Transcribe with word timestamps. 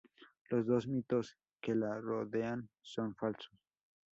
los 0.49 0.65
dos 0.65 0.87
mitos 0.87 1.37
que 1.61 1.75
la 1.75 1.99
rodean 2.01 2.67
son 2.81 3.13
falsos 3.15 3.53